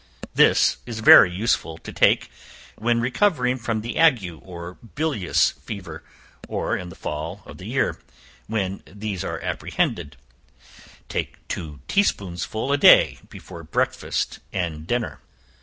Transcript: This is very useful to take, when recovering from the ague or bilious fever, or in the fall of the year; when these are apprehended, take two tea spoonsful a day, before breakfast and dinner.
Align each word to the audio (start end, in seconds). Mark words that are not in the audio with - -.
This 0.33 0.77
is 0.87 0.99
very 0.99 1.29
useful 1.31 1.77
to 1.77 1.93
take, 1.93 2.31
when 2.75 2.99
recovering 2.99 3.59
from 3.59 3.81
the 3.81 3.99
ague 3.99 4.39
or 4.41 4.73
bilious 4.95 5.51
fever, 5.51 6.01
or 6.47 6.75
in 6.75 6.89
the 6.89 6.95
fall 6.95 7.43
of 7.45 7.59
the 7.59 7.67
year; 7.67 7.99
when 8.47 8.81
these 8.87 9.23
are 9.23 9.39
apprehended, 9.43 10.17
take 11.07 11.47
two 11.47 11.81
tea 11.87 12.01
spoonsful 12.01 12.71
a 12.73 12.77
day, 12.79 13.19
before 13.29 13.61
breakfast 13.61 14.39
and 14.51 14.87
dinner. 14.87 15.19